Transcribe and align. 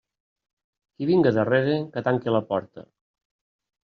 Qui 1.01 1.09
vinga 1.09 1.33
darrere, 1.35 1.75
que 1.93 2.03
tanque 2.09 2.35
la 2.37 2.43
porta. 2.53 2.87